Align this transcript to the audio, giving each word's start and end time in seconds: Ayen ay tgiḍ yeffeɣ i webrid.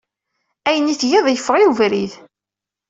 Ayen 0.67 0.89
ay 0.91 0.97
tgiḍ 0.97 1.25
yeffeɣ 1.29 1.55
i 1.57 1.65
webrid. 1.69 2.13